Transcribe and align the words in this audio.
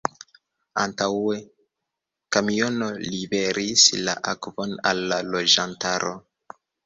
Antaŭe 0.83 1.35
kamiono 2.37 2.87
liveris 3.03 3.83
la 4.07 4.15
akvon 4.33 4.75
al 4.93 5.03
la 5.11 5.21
loĝantaro. 5.35 6.17